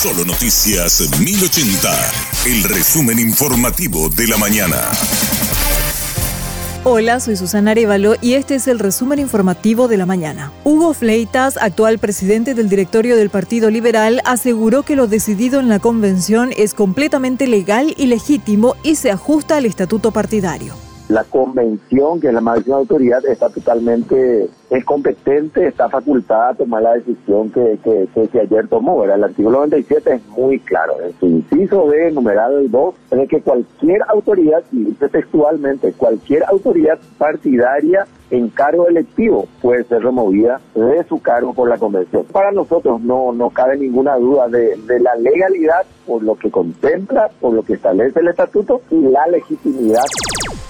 [0.00, 1.90] Solo Noticias 1080,
[2.46, 4.92] el resumen informativo de la mañana.
[6.84, 10.52] Hola, soy Susana Arevalo y este es el resumen informativo de la mañana.
[10.62, 15.80] Hugo Fleitas, actual presidente del directorio del Partido Liberal, aseguró que lo decidido en la
[15.80, 20.76] convención es completamente legal y legítimo y se ajusta al estatuto partidario
[21.08, 26.82] la convención, que es la máxima autoridad, está totalmente es competente, está facultada a tomar
[26.82, 29.02] la decisión que, que, ayer tomó.
[29.04, 30.96] El artículo 97 es muy claro.
[31.02, 36.98] En su inciso B, numerado el 2, es que cualquier autoridad, y textualmente, cualquier autoridad
[37.16, 42.24] partidaria en cargo electivo puede ser removida de su cargo por la convención.
[42.30, 47.30] Para nosotros no, no cabe ninguna duda de, de la legalidad por lo que contempla,
[47.40, 50.04] por lo que establece el estatuto y la legitimidad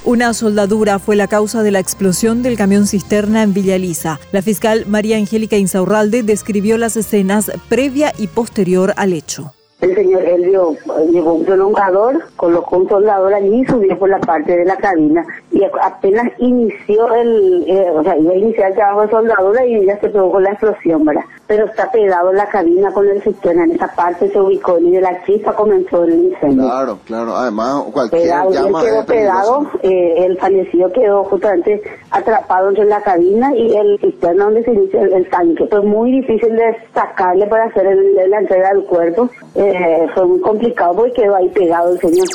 [0.04, 4.20] una soldadura fue la causa de la explosión del camión cisterna en Villa Elisa.
[4.32, 9.52] La fiscal María Angélica Insaurralde describió las escenas previa y posterior al hecho.
[9.80, 10.74] El señor Elvio
[11.12, 15.24] llevó un prolongador, colocó un soldador allí y subió por la parte de la cabina.
[15.52, 19.86] Y apenas inició el, eh, o sea, iba a iniciar el trabajo de soldadura y
[19.86, 21.22] ya se produjo la explosión, ¿verdad?
[21.48, 23.64] Pero está pegado la cabina con el sistema.
[23.64, 26.64] En esa parte se ubicó y de la chispa comenzó el incendio.
[26.64, 27.34] Claro, claro.
[27.34, 33.02] Además, cualquier pegado, llama él quedó pegado, eh, el fallecido quedó justamente atrapado entre la
[33.02, 35.66] cabina y el sistema donde se inicia el, tanque.
[35.68, 37.86] Fue muy difícil de sacarle para hacer
[38.28, 39.28] la entrega del cuerpo.
[39.54, 42.26] Eh, fue muy complicado porque quedó ahí pegado el señor.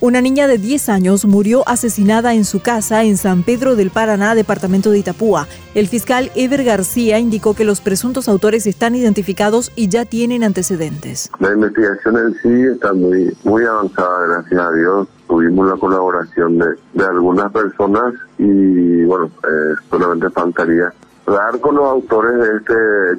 [0.00, 4.36] Una niña de 10 años murió asesinada en su casa en San Pedro del Paraná,
[4.36, 5.48] departamento de Itapúa.
[5.74, 11.32] El fiscal Ever García indicó que los presuntos autores están identificados y ya tienen antecedentes.
[11.40, 15.08] La investigación en sí está muy, avanzada, gracias a Dios.
[15.26, 20.92] Tuvimos la colaboración de, algunas personas y, bueno, eh, solamente faltaría
[21.26, 22.74] dar con los autores de este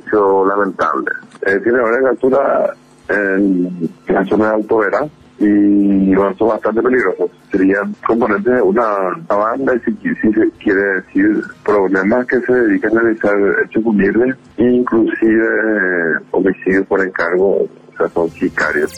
[0.08, 1.12] hecho lamentable.
[1.42, 2.70] Eh, tiene varias capturas
[3.10, 5.10] en la zona de Alto Vera
[5.40, 7.32] y son bastante peligrosos.
[7.52, 8.86] Serían componentes de una,
[9.28, 15.46] banda y si, se quiere decir problemas que se dedican a realizar hechos humildes, inclusive
[15.46, 18.94] eh, homicidios por encargo, o sea, son sicarios.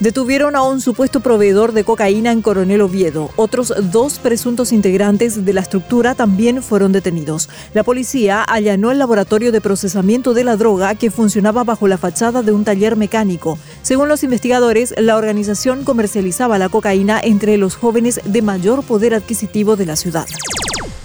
[0.00, 3.30] Detuvieron a un supuesto proveedor de cocaína en Coronel Oviedo.
[3.34, 7.48] Otros dos presuntos integrantes de la estructura también fueron detenidos.
[7.74, 12.44] La policía allanó el laboratorio de procesamiento de la droga que funcionaba bajo la fachada
[12.44, 13.58] de un taller mecánico.
[13.82, 19.76] Según los investigadores, la organización comercializaba la cocaína entre los jóvenes de mayor poder adquisitivo
[19.76, 20.26] de la ciudad.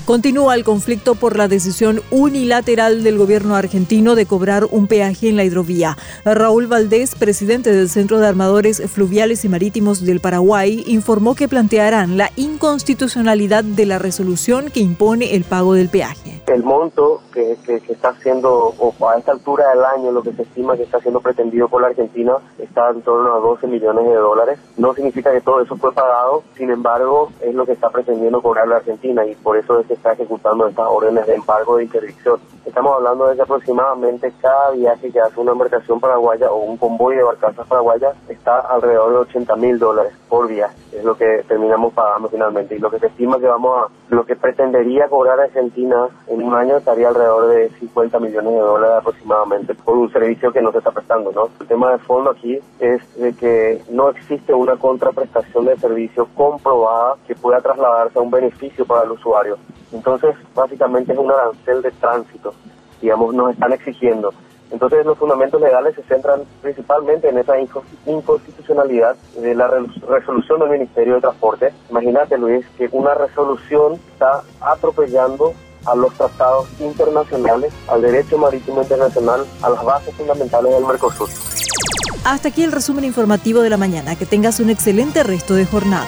[0.05, 5.37] Continúa el conflicto por la decisión unilateral del gobierno argentino de cobrar un peaje en
[5.37, 5.95] la hidrovía.
[6.25, 12.17] Raúl Valdés, presidente del Centro de Armadores Fluviales y Marítimos del Paraguay, informó que plantearán
[12.17, 16.41] la inconstitucionalidad de la resolución que impone el pago del peaje.
[16.47, 20.75] El monto que, está siendo, o a esta altura del año, lo que se estima
[20.75, 24.59] que está siendo pretendido por la Argentina está en torno a 12 millones de dólares.
[24.75, 28.67] No significa que todo eso fue pagado, sin embargo, es lo que está pretendiendo cobrar
[28.67, 32.39] la Argentina y por eso es está ejecutando estas órdenes de embargo de interdicción.
[32.65, 37.15] Estamos hablando de que aproximadamente cada viaje que hace una embarcación paraguaya o un convoy
[37.15, 40.75] de barcazas paraguayas está alrededor de 80 mil dólares por viaje.
[40.93, 42.75] Es lo que terminamos pagando finalmente.
[42.75, 46.53] Y lo que se estima que vamos a, lo que pretendería cobrar Argentina en un
[46.53, 50.77] año estaría alrededor de 50 millones de dólares aproximadamente por un servicio que no se
[50.77, 51.49] está prestando, ¿no?
[51.59, 57.15] El tema de fondo aquí es de que no existe una contraprestación de servicio comprobada
[57.27, 59.57] que pueda trasladarse a un beneficio para el usuario.
[59.93, 62.53] Entonces, básicamente es un arancel de tránsito,
[63.01, 64.33] digamos, nos están exigiendo.
[64.71, 67.53] Entonces, los fundamentos legales se centran principalmente en esa
[68.07, 69.69] inconstitucionalidad de la
[70.09, 71.71] resolución del Ministerio de Transporte.
[71.91, 75.53] Imagínate, Luis, que una resolución está atropellando
[75.85, 81.29] a los tratados internacionales, al derecho marítimo internacional, a las bases fundamentales del Mercosur.
[82.25, 84.15] Hasta aquí el resumen informativo de la mañana.
[84.15, 86.07] Que tengas un excelente resto de jornada.